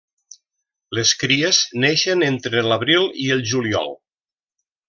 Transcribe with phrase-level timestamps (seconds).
[0.99, 3.97] Les cries neixen entre l'abril i el juliol.